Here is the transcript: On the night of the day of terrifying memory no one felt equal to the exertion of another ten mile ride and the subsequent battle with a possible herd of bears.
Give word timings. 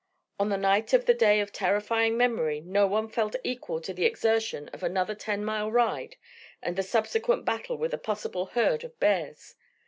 On 0.39 0.49
the 0.49 0.57
night 0.57 0.93
of 0.93 1.05
the 1.05 1.13
day 1.13 1.41
of 1.41 1.53
terrifying 1.53 2.17
memory 2.17 2.59
no 2.59 2.87
one 2.87 3.07
felt 3.07 3.35
equal 3.43 3.79
to 3.81 3.93
the 3.93 4.03
exertion 4.05 4.67
of 4.69 4.81
another 4.81 5.13
ten 5.13 5.45
mile 5.45 5.69
ride 5.71 6.15
and 6.59 6.75
the 6.75 6.81
subsequent 6.81 7.45
battle 7.45 7.77
with 7.77 7.93
a 7.93 7.99
possible 7.99 8.47
herd 8.47 8.83
of 8.83 8.99
bears. 8.99 9.53